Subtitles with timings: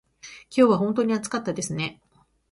[0.49, 2.01] 今日は本当に暑かったですね。